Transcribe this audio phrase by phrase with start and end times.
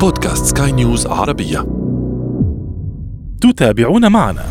[0.00, 1.66] بودكاست سكاي نيوز عربية.
[3.40, 4.44] تتابعون معنا.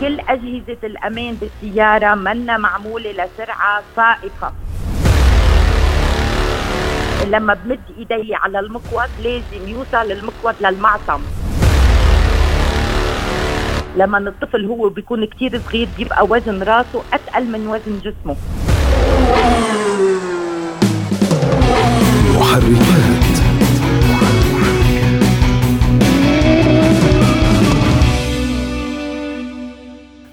[0.00, 4.52] كل أجهزة الأمان بالسيارة منا معمولة لسرعة فائقة
[7.28, 11.20] لما بمد إيدي على المقود لازم يوصل المقود للمعصم.
[13.96, 18.36] لما الطفل هو بيكون كتير صغير بيبقى وزن راسه أتقل من وزن جسمه.
[22.44, 23.24] محركات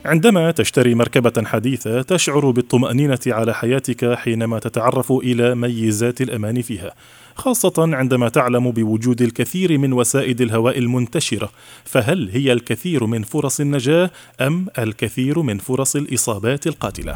[0.05, 6.93] عندما تشتري مركبة حديثة تشعر بالطمأنينة على حياتك حينما تتعرف إلى ميزات الأمان فيها،
[7.35, 11.49] خاصة عندما تعلم بوجود الكثير من وسائد الهواء المنتشرة،
[11.85, 17.15] فهل هي الكثير من فرص النجاة أم الكثير من فرص الإصابات القاتلة؟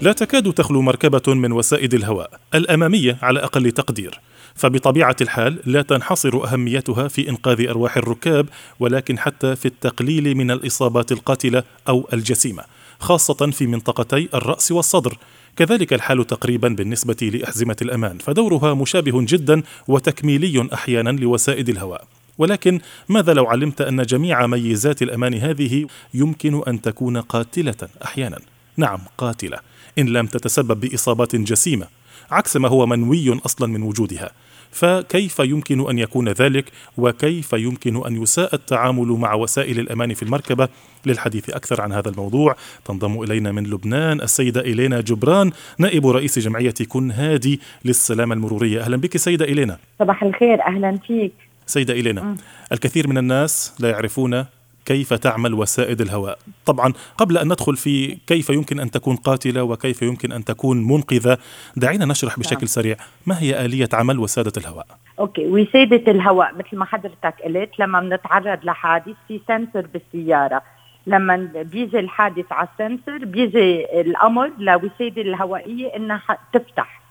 [0.00, 4.20] لا تكاد تخلو مركبة من وسائد الهواء الأمامية على أقل تقدير
[4.54, 8.46] فبطبيعة الحال لا تنحصر أهميتها في إنقاذ أرواح الركاب
[8.80, 12.62] ولكن حتى في التقليل من الإصابات القاتلة أو الجسيمة
[13.00, 15.18] خاصة في منطقتي الرأس والصدر.
[15.56, 22.04] كذلك الحال تقريبا بالنسبة لأحزمة الأمان فدورها مشابه جدا وتكميلي أحيانا لوسائد الهواء.
[22.38, 28.38] ولكن ماذا لو علمت أن جميع ميزات الأمان هذه يمكن أن تكون قاتلة أحيانا؟
[28.76, 29.58] نعم قاتلة.
[29.98, 31.86] إن لم تتسبب بإصابات جسيمة
[32.30, 34.30] عكس ما هو منوي أصلا من وجودها.
[34.70, 36.64] فكيف يمكن أن يكون ذلك؟
[36.96, 40.68] وكيف يمكن أن يساء التعامل مع وسائل الأمان في المركبة؟
[41.06, 42.56] للحديث أكثر عن هذا الموضوع.
[42.84, 48.80] تنضم إلينا من لبنان السيدة إلينا جبران نائب رئيس جمعية كن هادي للسلامة المرورية.
[48.80, 49.78] أهلا بك سيدة إلينا.
[49.98, 51.32] صباح الخير أهلا فيك.
[51.66, 52.36] سيدة إلينا
[52.72, 54.44] الكثير من الناس لا يعرفون
[54.88, 60.02] كيف تعمل وسائد الهواء؟ طبعا قبل أن ندخل في كيف يمكن أن تكون قاتلة وكيف
[60.02, 61.38] يمكن أن تكون منقذة
[61.76, 62.96] دعينا نشرح بشكل سريع
[63.26, 64.86] ما هي آلية عمل وسادة الهواء؟
[65.18, 70.62] أوكي وسادة الهواء مثل ما حضرتك قلت لما بنتعرض لحادث في سنسور بالسيارة.
[71.06, 77.02] لما بيجي الحادث على السنسور بيجي الأمر لوسادة الهوائية إنها تفتح.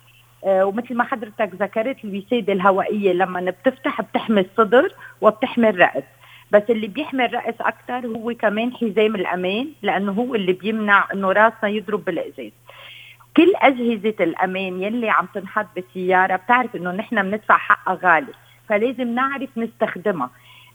[0.43, 6.03] آه، ومثل ما حضرتك ذكرت الوسادة الهوائية لما بتفتح بتحمي الصدر وبتحمي الرأس.
[6.51, 11.69] بس اللي بيحمي الرأس أكثر هو كمان حزام الأمان لأنه هو اللي بيمنع إنه راسنا
[11.69, 12.51] يضرب بالإزاز
[13.37, 18.33] كل أجهزة الأمان يلي عم تنحط بالسيارة بتعرف إنه نحن بندفع حقها غالي
[18.69, 20.29] فلازم نعرف نستخدمها.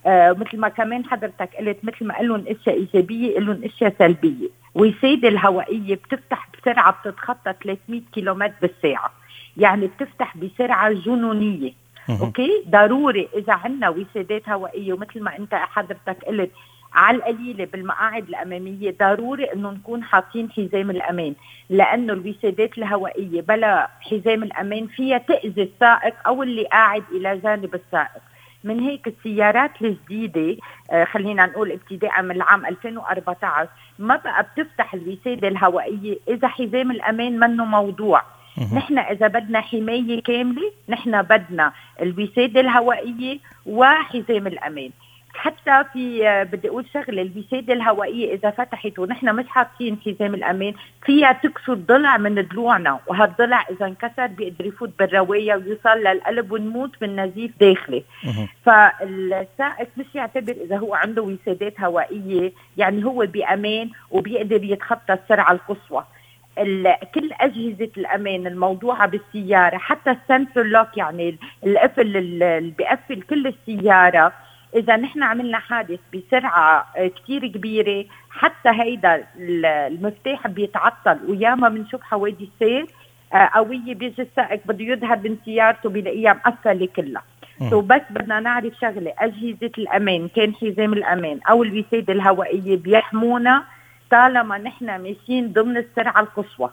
[0.06, 4.48] آه مثل ما كمان حضرتك قلت مثل ما لهم أشياء إيجابية لهم أشياء سلبية.
[4.74, 9.12] والسيده الهوائية بتفتح بسرعة بتتخطى 300 كيلومتر بالساعة.
[9.56, 11.72] يعني بتفتح بسرعة جنونية.
[12.10, 16.50] أوكي؟ ضروري إذا عندنا وسادات هوائيه ومثل ما أنت حضرتك قلت
[16.94, 21.34] على القليلة بالمقاعد الأمامية ضروري إنه نكون حاطين حزام الأمان
[21.70, 28.22] لأنه الوسادات الهوائية بلا حزام الأمان فيها تأذي السائق أو اللي قاعد إلى جانب السائق.
[28.64, 30.56] من هيك السيارات الجديدة
[30.90, 33.68] آه خلينا نقول ابتداء من العام 2014
[33.98, 38.22] ما بقى بتفتح الوسادة الهوائية إذا حزام الأمان منه موضوع.
[38.74, 44.90] نحن إذا بدنا حماية كاملة نحن بدنا الوسادة الهوائية وحزام الأمان.
[45.34, 50.74] حتى في آه، بدي أقول شغلة الوسادة الهوائية إذا فتحت ونحن مش حاطين حزام الأمان
[51.04, 52.98] فيها تكسر ضلع من ضلوعنا.
[53.06, 58.02] وهالضلع إذا انكسر بيقدر يفوت بالرواية ويوصل للقلب ونموت من نزيف داخلي.
[58.64, 66.00] فالسائق مش يعتبر إذا هو عنده وسادات هوائية يعني هو بأمان وبيقدر يتخطى السرعة القصوى.
[66.00, 66.21] ال-
[67.14, 74.32] كل أجهزة الأمان الموضوعة بالسيارة حتى السنسور لوك يعني القفل ال- اللي بيقفل كل السيارة
[74.76, 82.02] إذا نحن عملنا حادث بسرعة آه، كتير كبيرة حتى هيدا ال- المفتاح بيتعطل وياما بنشوف
[82.02, 82.86] حوادث سير
[83.34, 87.22] آه، قوية بيجي السائق بده يذهب من سيارته بيلاقيها مقفلة كلها.
[87.70, 93.64] سو بس بدنا نعرف شغلة أجهزة الأمان كان حزام الأمان أو الوسادة الهوائية بيحمونا
[94.12, 96.70] طالما نحن ماشيين ضمن السرعة القصوى.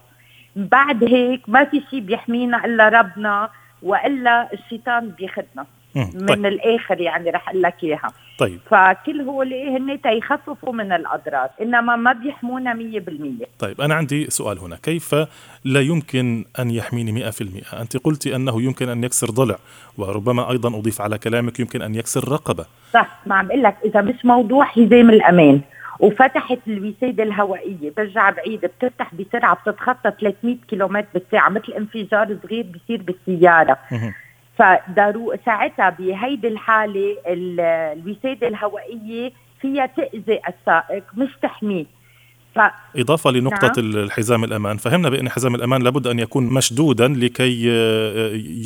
[0.56, 3.50] بعد هيك ما في شيء بيحمينا إلا ربنا
[3.84, 5.66] وإلا الشيطان بياخذنا.
[5.96, 6.10] مم.
[6.14, 6.46] من طيب.
[6.46, 8.12] الآخر يعني رح أقول لك إياها.
[8.40, 8.60] طيب.
[8.70, 14.78] فكل هول هن تيخففوا من الأضرار إنما ما بيحمونا 100% طيب أنا عندي سؤال هنا.
[14.84, 15.16] كيف
[15.66, 19.56] لا يمكن أن يحميني 100% أنت قلت أنه يمكن أن يكسر ضلع
[19.98, 22.66] وربما أيضا أضيف على كلامك يمكن أن يكسر رقبة.
[22.94, 25.62] صح ما عم بقول لك إذا مش موضوع حزام الأمان.
[26.00, 33.02] وفتحت الوسادة الهوائية برجع بعيد بتفتح بسرعة بتتخطى 300 كيلومتر بالساعة مثل انفجار صغير بيصير
[33.02, 33.78] بالسيارة.
[34.58, 39.32] فدارو ساعتها بهيدي الحالة الوسادة الهوائية
[39.62, 41.86] فيها تأذي السائق مش تحميه.
[42.56, 42.60] ف...
[42.96, 43.96] إضافة لنقطة نعم.
[43.96, 44.78] الحزام الأمان.
[44.78, 47.66] فهمنا بأن حزام الأمان لابد أن يكون مشدودا لكي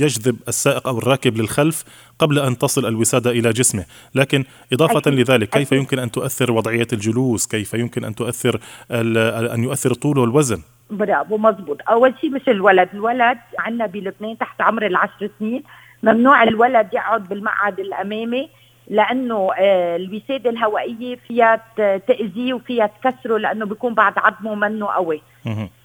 [0.02, 1.84] يجذب السائق أو الراكب للخلف
[2.20, 3.86] قبل أن تصل الوسادة إلى جسمه.
[4.16, 4.44] لكن
[4.74, 5.14] إضافة أكيد.
[5.14, 5.80] لذلك كيف أكيد.
[5.80, 8.60] يمكن أن تؤثر وضعية الجلوس؟ كيف يمكن أن تؤثر
[8.92, 12.90] أن يؤثر الطول والوزن برافو مزبوط أول شيء مش الولد.
[12.94, 15.64] الولد عندنا بلبنان تحت عمر العشر سنين.
[16.04, 18.50] ممنوع الولد يقعد بالمقعد الأمامي
[18.88, 21.62] لأنه آه، الوسادة الهوائية فيها
[21.98, 25.22] تاذيه وفيها تكسره لأنه بيكون بعد عظمه منه قوي.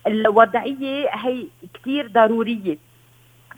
[0.06, 2.79] الوضعية هي كثير ضرورية.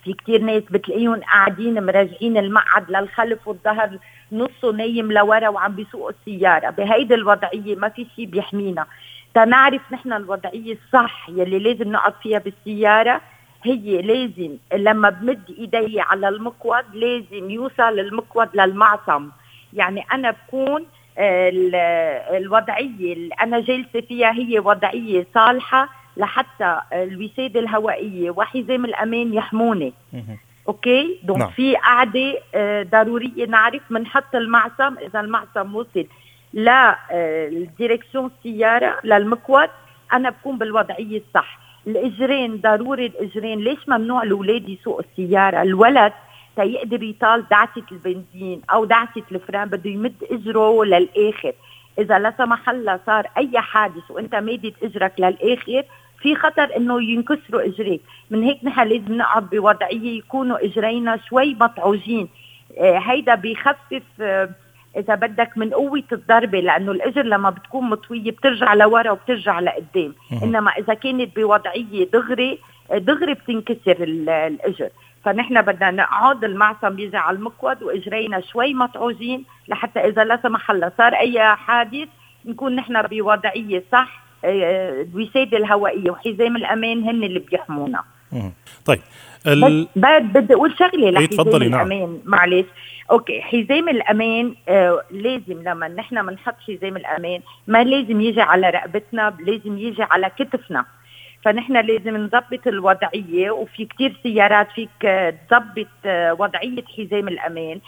[0.04, 3.98] في كثير ناس بتلاقيهم قاعدين مراجعين المقعد للخلف والظهر
[4.32, 6.70] نصه نايم لورا وعم بيسوقوا السيارة.
[6.70, 8.86] بهيدي الوضعية ما في شيء بيحمينا.
[9.34, 13.20] تنعرف نحن الوضعية الصح يلي لازم نقعد فيها بالسيارة
[13.64, 19.28] هي لازم لما بمد إيدي على المقود لازم يوصل المقود للمعصم.
[19.72, 20.86] يعني أنا بكون
[22.36, 29.92] الوضعية اللي أنا جالسه فيها هي وضعية صالحة لحتى الوسادة الهوائية وحزام الأمان يحموني.
[30.68, 31.50] okay؟ donc نعم.
[31.50, 36.06] في قاعدة آه، ضرورية نعرف بنحط المعصم إذا المعصم وصل
[36.54, 39.68] ل direction السياره للمقود
[40.12, 41.59] أنا بكون بالوضعية الصح.
[41.86, 43.60] الإجرين ضروري الإجرين.
[43.60, 46.12] ليش ممنوع الأولاد يسوقوا السيارة؟ الولد
[46.56, 51.52] تيقدر يطال دعسه البنزين أو دعسه ال frein بده يمد إجره للآخر.
[51.98, 55.82] إذا لا سمح الله صار أي حادث وأنت مادد إجرك للآخر
[56.22, 58.00] في خطر إنه ينكسروا إجريك.
[58.30, 62.28] من هيك نحن لازم نقعد بوضعية يكونوا إجرينا شوي مطعوجين.
[62.78, 64.48] آه هيدا بيخفف آه
[64.96, 70.14] إذا بدك من قوة الضربة لأنه الإجر لما بتكون مطوية بترجع لورا وبترجع لقدام.
[70.42, 72.58] إنما إذا كانت بوضعية دغري
[72.92, 74.88] دغري بتنكسر الإجر.
[75.24, 80.92] فنحن بدنا نقعد المعصم بيجي على المقود وإجرينا شوي مطعوجين لحتى إذا لا سمح الله
[80.98, 82.08] صار أي حادث
[82.44, 88.02] نكون نحن بوضعية صح آه، الوساده الهوائية وحزام الأمان هن اللي بيحمونا.
[88.84, 89.00] طيب
[89.46, 89.88] ال...
[89.96, 91.62] بدي أقول شغلة إيه، لحزام نعم.
[91.62, 92.66] الأمان معلش.
[93.10, 99.36] أوكي حزام الأمان آه لازم لما نحن بنحط حزام الأمان ما لازم يجي على رقبتنا
[99.40, 100.84] لازم يجي على كتفنا.
[101.44, 107.80] فنحن لازم نظبط الوضعية وفي كتير سيارات فيك آه، تظبط آه، وضعية حزام الأمان.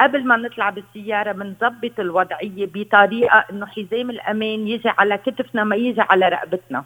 [0.00, 6.00] قبل ما نطلع بالسيارة بنظبط الوضعية بطريقة إنه حزام الأمان يجي على كتفنا ما يجي
[6.00, 6.84] على رقبتنا.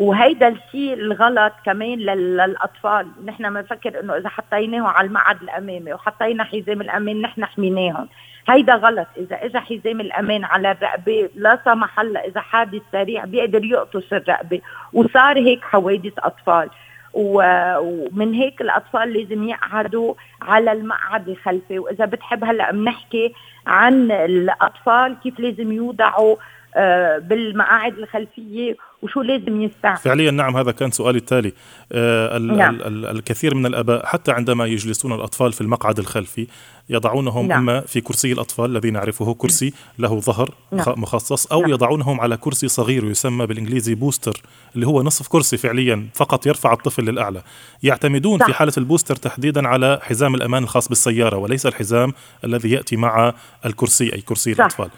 [0.00, 3.06] وهيدا الشيء الغلط كمان للأطفال.
[3.24, 8.08] نحن بنفكر إنه إذا حطيناه على المقعد الأمامي وحطينا حزام الأمان نحن حميناهم.
[8.48, 9.06] هيدا غلط.
[9.16, 14.60] إذا اجى حزام الأمان على الرقبة لا سمح الله إذا حادث سريع بيقدر يقطش الرقبة.
[14.92, 16.70] وصار هيك حوادث أطفال.
[17.12, 21.78] ومن هيك الأطفال لازم يقعدوا على المقعد الخلفي.
[21.78, 23.34] وإذا بتحب هلأ بنحكي
[23.66, 26.36] عن الأطفال كيف لازم يوضعوا
[26.76, 31.52] آه، بالمقاعد الخلفية وشو لازم يستعمل فعليا نعم هذا كان سؤالي التالي
[31.92, 32.74] آه نعم.
[32.74, 36.46] ال ال الكثير من الآباء حتى عندما يجلسون الأطفال في المقعد الخلفي
[36.90, 37.58] يضعونهم نعم.
[37.58, 40.84] أما في كرسي الأطفال الذي نعرفه كرسي له ظهر نعم.
[40.96, 41.70] مخصص أو نعم.
[41.70, 44.42] يضعونهم على كرسي صغير يسمى بالإنجليزي بوستر
[44.74, 47.42] اللي هو نصف كرسي فعليا فقط يرفع الطفل للأعلى
[47.82, 48.46] يعتمدون صح.
[48.46, 52.12] في حالة البوستر تحديدا على حزام الأمان الخاص بالسيارة وليس الحزام
[52.44, 53.34] الذي يأتي مع
[53.66, 54.60] الكرسي أي كرسي صح.
[54.60, 54.90] الأطفال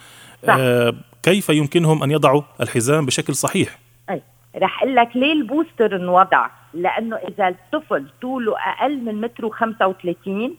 [0.46, 0.56] صح.
[0.58, 3.78] آه كيف يمكنهم أن يضعوا الحزام بشكل صحيح
[4.56, 10.50] رح أقول لك ليه البوستر انوضع لأنه إذا الطفل طوله أقل من متر و35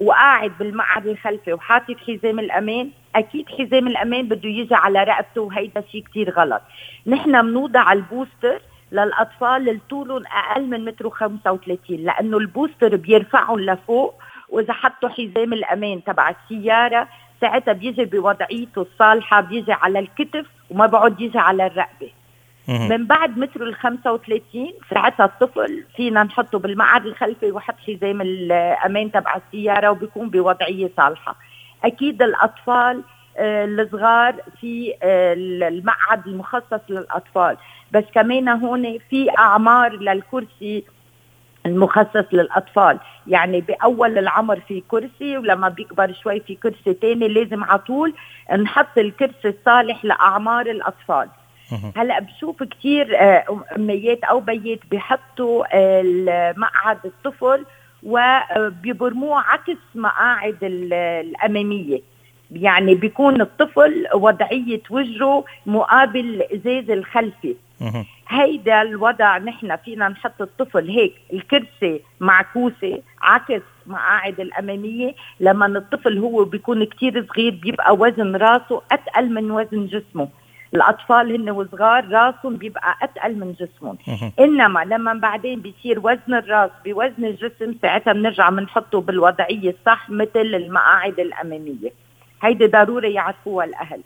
[0.00, 6.04] وقاعد بالمقعد الخلفي وحاطط حزام الأمان أكيد حزام الأمان بده يجي على رقبته وهيدا شيء
[6.10, 6.62] كثير غلط
[7.06, 8.60] نحن بنوضع البوستر
[8.92, 14.14] للأطفال اللي طولهم أقل من متر و35 لأنه البوستر بيرفعهم لفوق
[14.48, 17.08] وإذا حطوا حزام الأمان تبع السيارة
[17.40, 22.10] ساعتها بيجي بوضعيته الصالحة بيجي على الكتف وما بعد يجي على الرقبة.
[22.68, 29.36] من بعد متر ال 35 ساعتها الطفل فينا نحطه بالمقعد الخلفي وحط حزام الأمان تبع
[29.36, 31.36] السيارة وبيكون بوضعية صالحة.
[31.84, 33.02] أكيد الأطفال
[33.36, 35.34] آه، الصغار في آه،
[35.68, 37.56] المقعد المخصص للأطفال.
[37.92, 40.84] بس كمان هون في أعمار للكرسي
[41.66, 42.98] المخصص للأطفال.
[43.26, 48.14] يعني بأول العمر في كرسي ولما بيكبر شوي في كرسي تاني لازم على طول
[48.58, 51.28] نحط الكرسي الصالح لأعمار الأطفال.
[51.96, 53.44] هلأ بشوف كثير آه،
[53.76, 55.64] أميات أو بيات بيحطوا
[56.52, 57.64] مقعد الطفل
[58.02, 62.00] وبيبرموه عكس مقاعد الأمامية.
[62.52, 67.56] يعني بيكون الطفل وضعية وجهه مقابل الازاز الخلفي.
[68.28, 76.44] هيدا الوضع نحن فينا نحط الطفل هيك الكرسي معكوسة عكس مقاعد الأمامية لما الطفل هو
[76.44, 80.28] بيكون كتير صغير بيبقى وزن راسه أتقل من وزن جسمه.
[80.74, 83.98] الأطفال هن وصغار راسهم بيبقى أتقل من جسمهم.
[84.40, 91.20] إنما لما بعدين بيصير وزن الراس بوزن الجسم ساعتها بنرجع بنحطه بالوضعية الصح مثل المقاعد
[91.20, 91.90] الأمامية.
[92.42, 94.00] هيدي ضروري يعرفوها الأهل.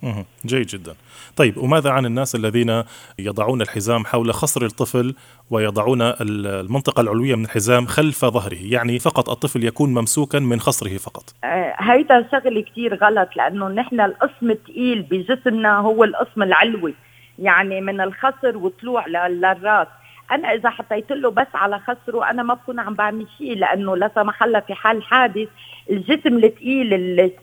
[0.47, 0.95] جيد جدا.
[1.37, 2.83] طيب وماذا عن الناس الذين
[3.19, 5.15] يضعون الحزام حول خصر الطفل
[5.51, 11.25] ويضعون المنطقة العلوية من الحزام خلف ظهره؟ يعني فقط الطفل يكون ممسوكا من خصره فقط.
[11.45, 16.95] آه هيدا شغل كتير غلط لأنه نحن القسم الثقيل بجسمنا هو القسم العلوي.
[17.39, 19.89] يعني من الخصر وطلوع للراس.
[20.33, 24.11] أنا إذا حطيت له بس على خصره أنا ما بكون عم بعمل شيء لأنه لا
[24.15, 25.49] سمح الله في حال حادث
[25.91, 26.89] الجسم الثقيل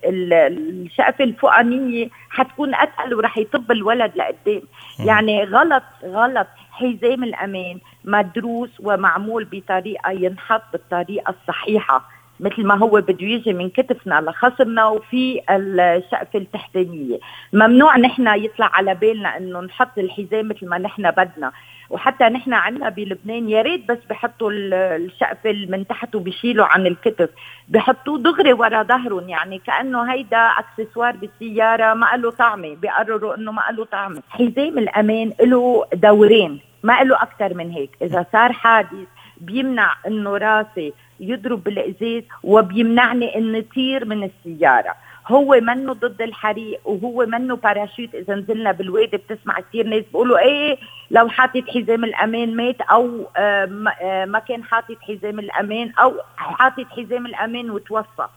[0.05, 4.61] الشقفه الفوقانيه حتكون أتقل ورح يطب الولد لقدام.
[4.99, 6.47] يعني غلط غلط.
[6.71, 12.09] حزام الأمان مدروس ومعمول بطريقة ينحط بالطريقة الصحيحة.
[12.41, 17.19] مثل ما هو بده يجي من كتفنا لخصرنا وفي الشقفة التحتانية.
[17.53, 21.51] ممنوع نحن يطلع على بالنا إنه نحط الحزام مثل ما نحن بدنا.
[21.89, 27.29] وحتى نحن عندنا بلبنان يا ريت بس بحطوا الشقفة من تحت وبيشيلوا عن الكتف.
[27.69, 32.75] بحطوه دغري ورا ظهرهم يعني كأنه هيدا أكسسوار بالسيارة ما له طعمة.
[32.75, 34.21] بيقرروا إنه ما له طعمة.
[34.29, 37.89] حزام الأمان له دورين ما له أكثر من هيك.
[38.01, 39.07] إذا صار حادث
[39.37, 44.95] بيمنع إنه راسي يضرب بالازاز وبيمنعني إني طير من السيارة.
[45.27, 50.77] هو منه ضد الحريق وهو منه باراشوت إذا نزلنا بالوادي بتسمع كثير ناس بيقولوا إيه
[51.11, 53.69] لو حاطط حزام الأمان مات أو آه،
[54.01, 58.27] آه، ما كان حاطط حزام الأمان أو حاطط حزام الأمان وتوفى.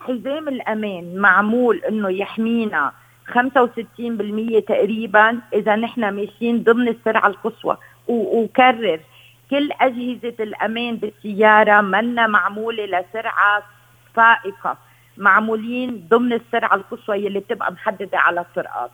[0.00, 2.92] حزام الأمان معمول إنه يحمينا
[3.28, 5.38] 65% تقريبا.
[5.54, 7.76] إذا نحن ماشيين ضمن السرعة القصوى
[8.08, 9.00] وكرر
[9.52, 13.62] كل أجهزة الأمان بالسيارة منا معمولة لسرعة
[14.14, 14.76] فائقة.
[15.16, 18.90] معمولين ضمن السرعة القصوى اللي بتبقى محددة على الطرقات.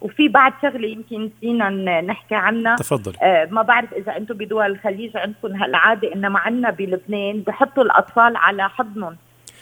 [0.00, 2.76] وفي بعد شغلة يمكن نسينا نحكي عنها.
[2.76, 3.12] تفضل.
[3.22, 8.68] آه ما بعرف إذا أنتم بدول الخليج عندكم هالعادة انما عندنا بلبنان بحطوا الأطفال على
[8.68, 9.16] حضنهم.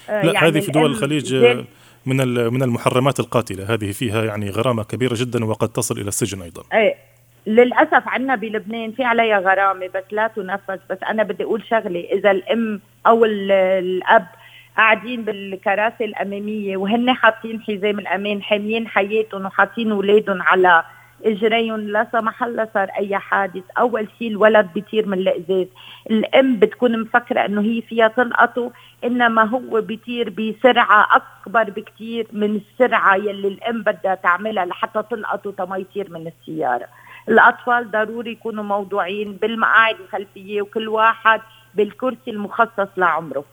[0.09, 1.35] آه لا يعني هذه في دول الخليج
[2.07, 2.17] من
[2.53, 3.75] من المحرمات القاتلة.
[3.75, 6.63] هذه فيها يعني غرامة كبيرة جدا وقد تصل إلى السجن أيضا.
[6.73, 6.95] إيه
[7.47, 10.79] للأسف عندنا بلبنان في عليها غرامة بس لا تنفذ.
[10.91, 14.27] بس أنا بدي أقول شغلة إذا الأم أو الأب
[14.77, 20.85] قاعدين بالكراسي الأمامية وهن حاطين حزام الأمان حاميين حياتهم وحاطين اولادهم على
[21.25, 23.63] إجريهم لا سمح الله صار أي حادث.
[23.79, 25.67] أول شيء الولد بيطير من الإزاز.
[26.11, 28.73] الأم بتكون مفكرة إنه هي فيها تلقطه
[29.05, 35.77] إنما هو بيطير بسرعة أكبر بكثير من السرعة يلي الأم بدها تعملها لحتى تلقطه تما
[35.77, 36.87] يطير من السيارة.
[37.29, 41.41] الأطفال ضروري يكونوا موضوعين بالمقاعد الخلفية وكل واحد
[41.75, 43.45] بالكرسي المخصص لعمره.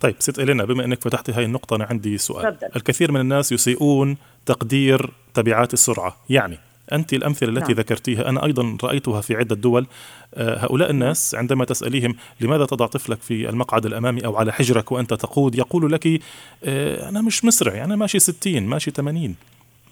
[0.00, 2.56] طيب ست إلينا بما أنك فتحتي هاي النقطة أنا عندي سؤال.
[2.56, 2.68] فضل.
[2.76, 6.16] الكثير من الناس يسيئون تقدير تبعات السرعة.
[6.30, 6.58] يعني
[6.92, 7.80] أنت الأمثلة التي نعم.
[7.80, 9.86] ذكرتيها أنا أيضا رأيتها في عدة دول.
[10.34, 15.14] آه، هؤلاء الناس عندما تسأليهم لماذا تضع طفلك في المقعد الأمامي أو على حجرك وأنت
[15.14, 16.20] تقود؟ يقول لك
[16.64, 19.34] آه، أنا مش مسرع يعني ماشي 60 ماشي 80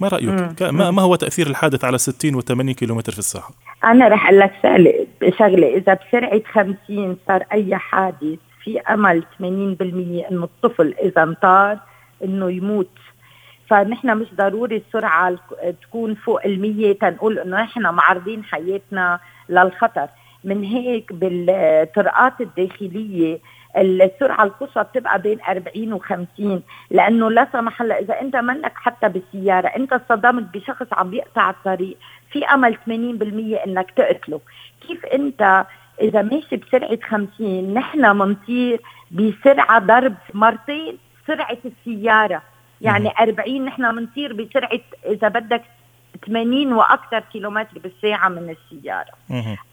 [0.00, 3.48] ما رأيك؟ ما, ما هو تأثير الحادث على 60 و 80 كيلومتر في الساعة؟
[3.84, 4.52] أنا رح أقول لك
[5.38, 11.78] شغلة إذا بسرعة 50 صار أي حادث في أمل 80% إنه الطفل إذا انطار
[12.24, 12.90] إنه يموت.
[13.70, 15.36] فنحن مش ضروري السرعة
[15.82, 20.08] تكون فوق المية تنقول إنه نحن معرضين حياتنا للخطر.
[20.44, 23.38] من هيك بالطرقات الداخلية
[23.76, 29.08] السرعة القصوى بتبقى بين 40 و 50 لأنه لا سمح الله إذا أنت منك حتى
[29.08, 31.96] بالسيارة أنت اصطدمت بشخص عم يقطع الطريق
[32.32, 34.40] في أمل 80% إنك تقتله.
[34.88, 35.66] كيف أنت
[36.02, 38.80] إذا ماشي بسرعة 50 نحن بنطير
[39.10, 42.42] بسرعة ضرب مرتين سرعة السيارة؟
[42.80, 45.62] يعني 40 نحن بنطير بسرعة إذا بدك
[46.26, 49.12] 80 وأكثر كيلومتر بالساعة من السيارة.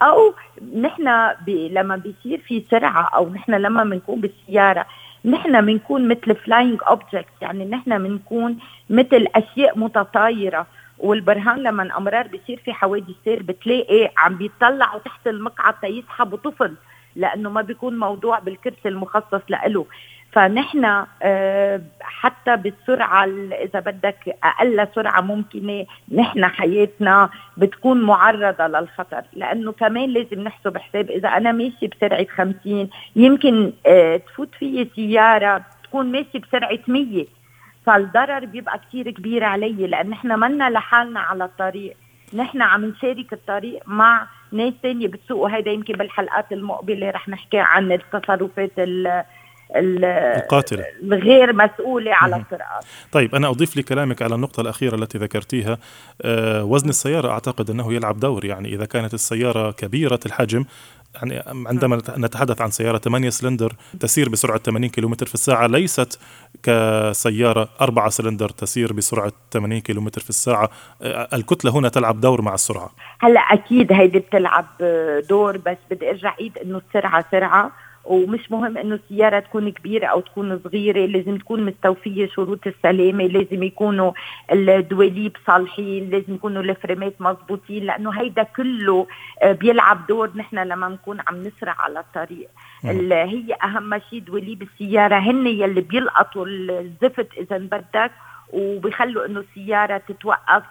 [0.02, 0.34] أو
[0.82, 4.86] نحن بي لما بيصير في سرعة أو نحن لما بنكون بالسيارة
[5.26, 8.58] نحن بنكون مثل flying object يعني نحن بنكون
[8.90, 10.68] مثل أشياء متطايرة.
[11.00, 16.76] والبرهان لما أمرار بيصير في حوادث سير بتلاقي عم بيطلعوا تحت المقعد تيسحبوا طفل
[17.16, 19.86] لأنه ما بيكون موضوع بالكرسي المخصص له
[20.34, 29.24] فنحن آه، حتى بالسرعة إذا بدك أقل سرعة ممكنة نحن حياتنا بتكون معرضة للخطر.
[29.34, 31.10] لأنه كمان لازم نحسب حساب.
[31.12, 37.26] إذا أنا ماشي بسرعة 50 يمكن آه، تفوت في سيارة تكون ماشي بسرعة 100
[37.86, 41.96] فالضرر بيبقى كتير كبير علي لأن نحن منا لحالنا على الطريق.
[42.34, 45.40] نحن عم نشارك الطريق مع ناس تانية بتسوق.
[45.42, 48.72] وهيدا يمكن بالحلقات المقبلة رح نحكي عن التصرفات
[49.76, 50.86] القاتلة.
[51.04, 55.78] الغير مسؤولة على السرعات طيب أنا أضيف لكلامك على النقطة الأخيرة التي ذكرتيها.
[56.22, 58.46] آه وزن السيارة أعتقد أنه يلعب دور.
[58.46, 60.66] يعني إذا كانت السيارة كبيرة الحجم
[61.16, 66.20] يعني عندما نتحدث عن سيارة 8 سلندر تسير بسرعة 80 كيلومتر في الساعة ليست
[66.64, 70.70] كسيارة 4 سلندر تسير بسرعة 80 كيلومتر في الساعة.
[71.02, 72.92] آه، الكتلة هنا تلعب دور مع السرعة.
[73.20, 74.66] هلا أكيد هيدي بتلعب
[75.30, 77.72] دور بس بدي أرجع عيد إنه السرعة سرعة.
[78.06, 83.64] ومش مهم إنه السيارة تكون كبيرة أو تكون صغيرة لازم تكون مستوفية شروط السلامة لازم
[83.64, 84.12] يكونوا
[84.52, 89.08] الدواليب صالحين لازم يكونوا الفريمات مضبوطين لأنه هيدا كله
[89.44, 92.50] آه، بيلعب دور نحن لما نكون عم نسرع على الطريق.
[93.24, 98.12] هي أهم شيء دواليب السيارة هن يلي بيلقطوا الزفت إذا بدك
[98.54, 100.64] وبيخلوا إنه السيارة تتوقف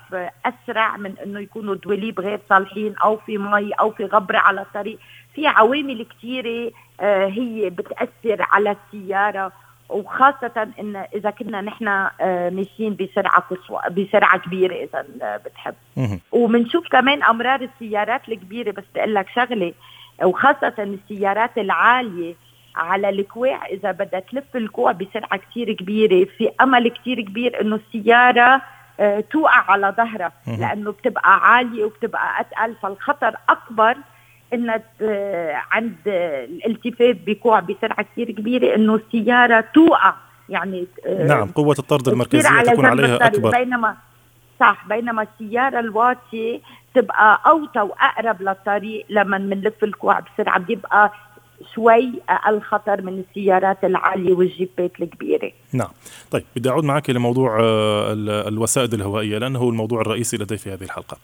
[0.46, 4.98] أسرع من إنه يكونوا دواليب غير صالحين أو في مي أو في غبرة على الطريق.
[5.34, 9.52] في عوامل كثيره آه، هي بتأثر على السيارة
[9.88, 15.04] وخاصة إن إذا كنا نحن آه، ماشيين بسرعة قصوى بسرعة كبيرة إذا
[15.46, 15.74] بتحب.
[16.32, 19.72] وبنشوف كمان أمرار السيارات الكبيرة بس بقول لك شغلة
[20.22, 22.34] وخاصة السيارات العالية
[22.76, 28.62] على الكواع إذا بدها تلف الكوع بسرعة كتير كبيرة في أمل كتير كبير إنه السيارة
[29.00, 33.96] آه، توقع على ظهرها لأنه بتبقى عالية وبتبقى أتقل فالخطر أكبر
[34.54, 34.82] انها
[35.70, 40.14] عند الالتفاف بكوع بسرعة كثير كبيرة إنه السيارة توقع
[40.48, 43.96] يعني آه، نعم قوة الطرد المركزية تكون عليها أكبر بينما
[44.60, 46.60] صح بينما السيارة الواطية
[46.94, 51.12] تبقى أوطى وأقرب للطريق لما بنلف الكوع بسرعة بيبقى
[51.74, 55.52] شوي أقل خطر من السيارات العالية والجيبات الكبيرة.
[55.72, 55.90] نعم،
[56.30, 58.12] طيب بدي أعود معك لموضوع آه،
[58.48, 61.16] الوسائد الهوائية لأنه هو الموضوع الرئيسي لدي في هذه الحلقة.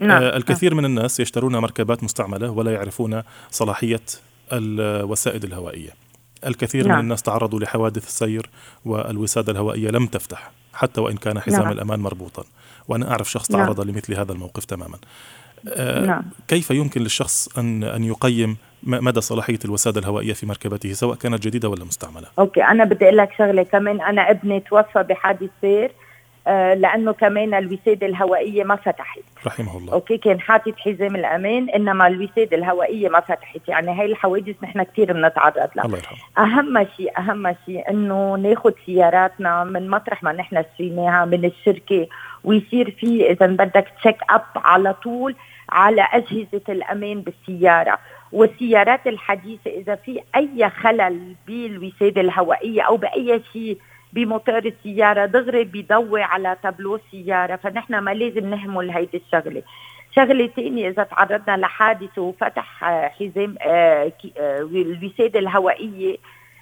[0.00, 0.22] نعم.
[0.22, 4.00] آه، الكثير من الناس يشترون مركبات مستعملة ولا يعرفون صلاحية
[4.52, 5.90] الوسائد الهوائية
[6.46, 6.96] الكثير نعم.
[6.96, 8.50] من الناس تعرضوا لحوادث السير
[8.84, 11.72] والوسادة الهوائية لم تفتح حتى وإن كان حزام نعم.
[11.72, 12.44] الأمان مربوطا
[12.88, 13.64] وأنا أعرف شخص نعم.
[13.64, 14.98] تعرض لمثل هذا الموقف تماما
[15.68, 16.22] آه نعم.
[16.48, 21.68] كيف يمكن للشخص أن أن يقيم مدى صلاحية الوسادة الهوائية في مركبته سواء كانت جديدة
[21.68, 25.92] ولا مستعملة okay أنا بدي أقول لك شغلة كمان أنا ابني توفى بحادث سير
[26.46, 29.20] لأنه كمان الوساده الهوائية ما فتحت.
[29.46, 29.92] رحمه الله.
[29.92, 33.68] okay كان حاطط حزام الأمان إنما الوساده الهوائية ما فتحت.
[33.68, 35.84] يعني هاي الحوادث نحن كثير بنتعرض لها.
[35.84, 36.18] الله يرحمه.
[36.38, 42.06] أهم شيء أهم شيء إنه ناخذ سياراتنا من مطرح ما نحن اشتريناها من الشركة
[42.44, 45.34] ويصير في إذا بدك check up على طول
[45.68, 47.98] على أجهزة الأمان بالسيارة.
[48.32, 53.78] والسيارات الحديثة إذا في أي خلل بالوساده الهوائية أو بأي شيء
[54.14, 57.56] بموتور السيارة دغري بيضوي على تابلو السيارة.
[57.56, 59.62] فنحن ما لازم نهمل هيدي الشغلة.
[60.16, 66.16] شغلة ثانية إذا تعرضنا لحادث وفتح آه، حزام آه، آه، الوسادة الهوائية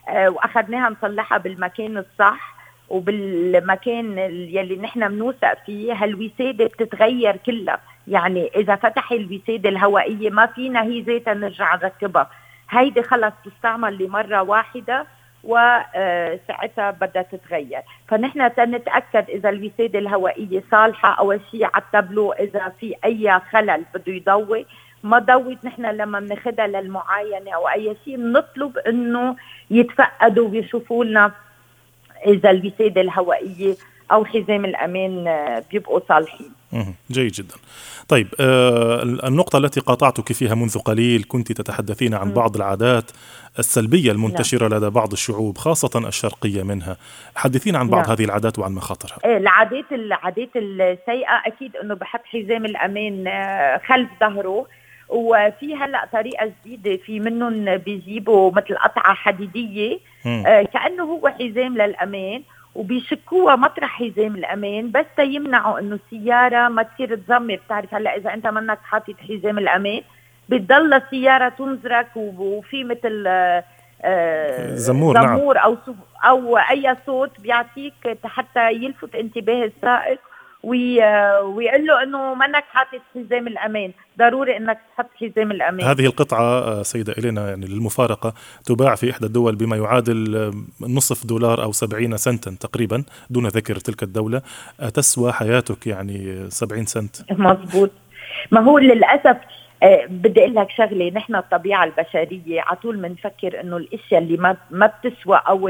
[0.08, 2.54] وأخذناها نصلحها بالمكان الصح
[2.88, 5.92] وبالمكان يلي نحن بنوثق فيه.
[5.92, 7.80] هالوسادة بتتغير كلها.
[8.08, 12.30] يعني إذا فتح الوسادة الهوائية ما فينا هي ذاتها نرجع نركبها.
[12.70, 15.06] هيدي خلص تستعمل لمرة واحدة.
[15.44, 17.82] وساعتها بدها تتغير.
[18.08, 21.14] فنحن تنتاكد إذا الوساده الهوائية صالحة.
[21.18, 24.66] أول شيء على التابلو إذا في أي خلل بده يضوي.
[25.02, 29.36] ما ضوت نحن لما بناخذها للمعاينة أو أي شيء بنطلب إنه
[29.70, 31.32] يتفقدوا ويشوفوا لنا
[32.26, 33.74] إذا الوساده الهوائية
[34.12, 35.24] أو حزام الأمان
[35.70, 36.50] بيبقوا صالحين.
[37.10, 37.54] جيد جدا.
[38.08, 43.10] طيب آه النقطة التي قاطعتك فيها منذ قليل كنت تتحدثين عن بعض العادات
[43.58, 44.78] السلبية المنتشرة نعم.
[44.78, 46.96] لدى بعض الشعوب خاصة الشرقية منها.
[47.36, 48.10] حدثين عن بعض نعم.
[48.10, 49.18] هذه العادات وعن مخاطرها.
[49.24, 54.66] إيه العادات العادات السيئة أكيد أنه بحط حزام الأمان آه، خلف ظهره.
[55.08, 62.42] وفي هلا طريقة جديدة في منهم بيجيبوا مثل قطعة حديدية آه كأنه هو حزام للأمان.
[62.74, 68.46] وبيشكوها مطرح حزام الأمان بس يمنعوا إنه السياره ما تصير تزمر بتعرف هلأ إذا أنت
[68.46, 70.00] منك حاطط حزام الأمان
[70.48, 75.38] بتضل السيارة تنزرك وفي مثل آه زمور, نعم.
[75.38, 75.64] زمور نعم.
[75.64, 75.76] أو
[76.24, 80.20] أو أي صوت بيعطيك حتى يلفت انتباه السائق
[80.62, 83.92] ويقول له إنه منك حاطط حزام الأمان.
[84.18, 85.86] ضروري إنك تحط حزام الأمان.
[85.86, 91.26] هذه القطعة آه، سيدة إلينا يعني للمفارقة تباع في إحدى الدول بما يعادل آه، نصف
[91.26, 94.42] دولار أو 70 سنتا تقريبا دون ذكر تلك الدولة.
[94.80, 97.90] آه، تسوى حياتك يعني 70 سنت؟ مضبوط
[98.50, 99.40] ما هو للأسف آه،
[100.08, 104.86] بدي أقول لك شغلة نحن الطبيعة البشرية على طول بنفكر إنه الأشياء اللي ما ما
[104.86, 105.68] بتسوى أو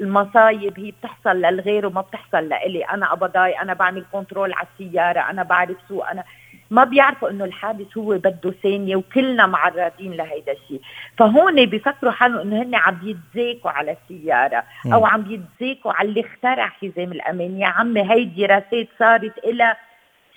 [0.00, 2.84] المصايب هي بتحصل للغير وما بتحصل لإلي.
[2.84, 6.24] أنا قبضاي أنا بعمل control على السيارة أنا بعرف سوق أنا
[6.70, 10.80] ما بيعرفوا إنه الحادث هو بده ثانية وكلنا معرضين لهيدا الشيء.
[11.18, 16.66] فهون بيفكروا حالهم إنه هن عم بيتزاكوا على السيارة أو عم بيتزاكوا على اللي اخترع
[16.68, 19.76] حزام الامان يا عمي هي دراسات صارت إلى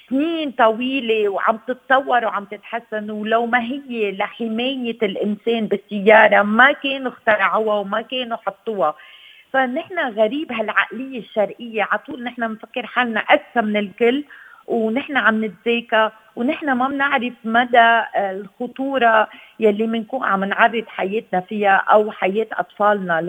[0.10, 7.76] سنين طويلة وعم تتطور وعم تتحسن ولو ما هي لحماية الإنسان بالسيارة ما كانوا اخترعوها
[7.76, 8.96] وما كانوا حطوها.
[9.54, 14.24] فنحن غريب هالعقلية الشرقية على طول نحن بنفكر حالنا أذكى من الكل.
[14.68, 19.28] ونحن عم نتذاكى ونحن ما بنعرف مدى الخطورة
[19.60, 23.22] يلي بنكون عم نعرض حياتنا فيها أو حياة أطفالنا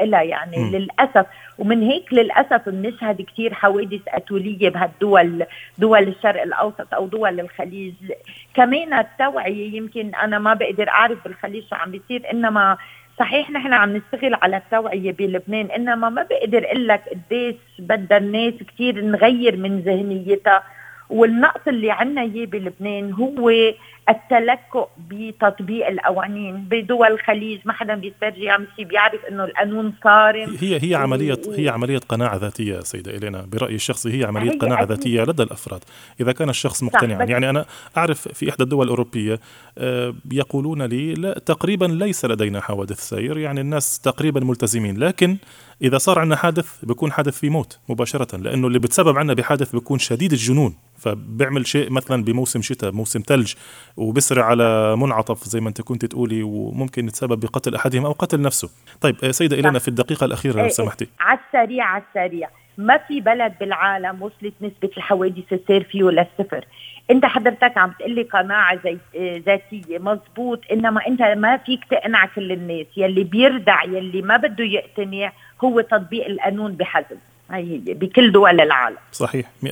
[0.00, 0.70] لها يعني م.
[0.76, 1.26] للأسف
[1.58, 5.46] ومن هيك للأسف بنشهد كثير حوادث قتولية بهالدول
[5.78, 7.94] دول الشرق الأوسط أو دول الخليج
[8.54, 12.76] كمان التوعية يمكن أنا ما بقدر أعرف بالخليج شو عم بيصير إنما
[13.20, 18.54] صحيح نحن عم نشتغل على التوعية بلبنان إنما ما بقدر أقول لك قديش بدها الناس
[18.54, 20.62] كثير نغير من ذهنيتها.
[21.10, 23.50] والنقص اللي عنا إياه بلبنان هو
[24.08, 30.56] التلكؤ بتطبيق القوانين بدول الخليج ما حدا بيسترجي عم شيء بيعرف إنه القانون صارم.
[30.60, 31.40] هي هي عمليه.
[31.56, 33.46] هي عملية قناعة ذاتية سيدة إلينا.
[33.52, 34.90] برأيي الشخصي هي عملية هي قناعة أكيد.
[34.90, 35.84] ذاتية لدى الأفراد
[36.20, 37.24] إذا كان الشخص مقتنعا.
[37.24, 37.64] يعني أنا
[37.96, 39.40] أعرف في إحدى الدول الأوروبية
[39.78, 44.98] آه، يقولون لي لا تقريبا ليس لدينا حوادث سير يعني الناس تقريبا ملتزمين.
[44.98, 45.36] لكن
[45.82, 49.98] إذا صار عندنا حادث بيكون حادث في موت مباشرة لأنه اللي بتسبب عنا بحادث بيكون
[49.98, 50.74] شديد الجنون.
[50.98, 53.54] فبيعمل شيء مثلا بموسم شتاء موسم ثلج.
[53.96, 58.70] وبسرع على منعطف زي ما انت كنت تقولي وممكن يتسبب بقتل أحدهم أو قتل نفسه.
[59.00, 60.70] طيب آه، سيدة إلينا في الدقيقة الأخيرة لو إيه، إيه.
[60.70, 61.08] سمحتي.
[61.20, 62.50] على السريع على السريع.
[62.78, 66.64] ما في بلد بالعالم وصلت نسبة الحوادث السير فيه للصفر
[67.10, 69.98] أنت حضرتك عم تقلي قناعة زي آه، ذاتية.
[69.98, 72.86] مزبوط إنما أنت ما فيك تقنع كل الناس.
[72.96, 75.32] يلي بيردع يلي ما بده يقتنع
[75.64, 77.16] هو تطبيق القانون بحزم
[77.52, 78.96] هي بكل دول العالم.
[79.12, 79.66] صحيح 100%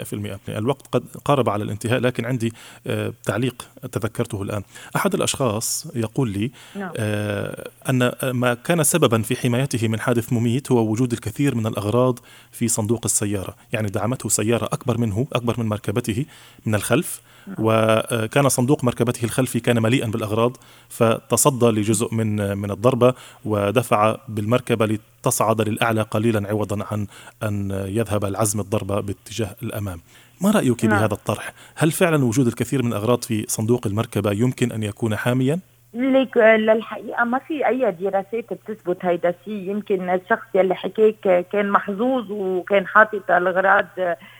[0.48, 2.52] الوقت قد قارب على الانتهاء لكن عندي
[2.86, 4.62] آه تعليق تذكرته الآن.
[4.96, 6.92] أحد الأشخاص يقول لي نعم.
[6.96, 12.18] آه أن ما كان سببا في حمايته من حادث مميت هو وجود الكثير من الأغراض
[12.52, 13.56] في صندوق السيارة.
[13.72, 16.24] يعني دعمته سيارة أكبر منه أكبر من مركبته
[16.66, 17.20] من الخلف.
[17.58, 20.56] وكان صندوق مركبته الخلفي كان مليئا بالأغراض
[20.88, 27.06] فتصدى لجزء من من الضربة ودفع بالمركبة لتصعد للأعلى قليلا عوضا عن
[27.42, 30.00] أن يذهب العزم الضربة باتجاه الأمام.
[30.40, 30.98] ما رأيك نعم.
[30.98, 35.58] بهذا الطرح؟ هل فعلا وجود الكثير من الاغراض في صندوق المركبة يمكن أن يكون حاميا؟
[35.94, 42.30] ليك للحقيقة ما في أي دراسات بتثبت هيدا الشيء يمكن الشخص يلي حكيك كان محظوظ
[42.30, 43.86] وكان حاطط الأغراض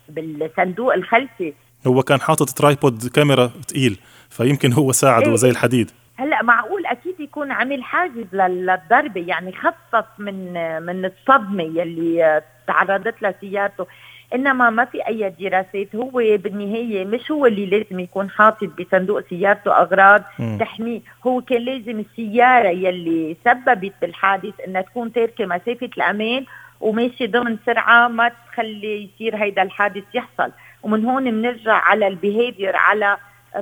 [0.09, 1.53] بالصندوق الخلفي
[1.87, 3.99] هو كان حاطط ترايبود كاميرا تقيل
[4.31, 5.37] فيمكن هو ساعده إيه.
[5.37, 5.91] زي الحديد.
[6.17, 13.35] هلأ معقول أكيد يكون عمل حاجز للضربه يعني خفف من من الصدمة يلي تعرضت لها
[13.41, 13.87] سيارته.
[14.35, 19.83] إنما ما في أي دراسات هو بالنهاية مش هو اللي لازم يكون حاطط بصندوق سيارته
[19.83, 20.23] أغراض
[20.61, 26.45] تحميه هو كان لازم السيارة يلي سببت بالحادث إنها تكون تاركة مسافة الأمان
[26.81, 30.51] وماشي ضمن سرعة ما تخلي يصير هيدا الحادث يحصل.
[30.83, 33.17] ومن هون بنرجع على البيهيفير على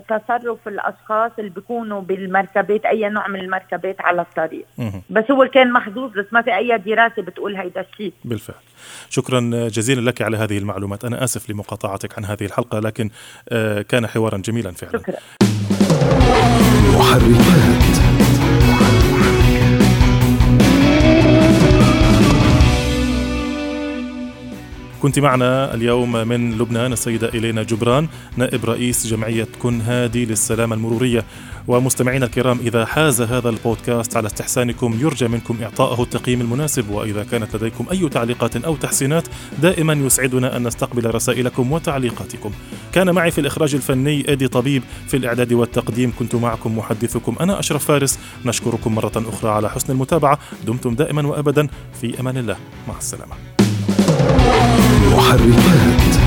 [0.08, 4.66] تصرف الأشخاص اللي بيكونوا بالمركبات أي نوع من المركبات على الطريق.
[5.10, 8.12] بس هو كان محظوظ بس ما في أي دراسة بتقول هيدا الشيء.
[8.24, 8.56] بالفعل.
[9.10, 11.04] شكرا جزيلا لك على هذه المعلومات.
[11.04, 13.10] أنا آسف لمقاطعتك عن هذه الحلقة لكن
[13.48, 14.98] آه، كان حوارا جميلا فعلا.
[14.98, 15.16] شكرا.
[25.06, 31.24] كنت معنا اليوم من لبنان السيدة إلينا جبران نائب رئيس جمعية كن هادي للسلامة المرورية.
[31.68, 36.90] ومستمعينا الكرام إذا حاز هذا البودكاست على استحسانكم يرجى منكم إعطائه التقييم المناسب.
[36.90, 39.28] وإذا كانت لديكم أي تعليقات أو تحسينات
[39.62, 42.50] دائما يسعدنا أن نستقبل رسائلكم وتعليقاتكم.
[42.92, 47.84] كان معي في الإخراج الفني إيدي طبيب في الإعداد والتقديم كنت معكم محدثكم أنا أشرف
[47.84, 48.18] فارس.
[48.44, 50.38] نشكركم مرة أخرى على حسن المتابعة.
[50.66, 51.68] دمتم دائما وأبدا.
[52.00, 52.56] في أمان الله.
[52.88, 53.55] مع السلامة.
[55.14, 56.25] محركات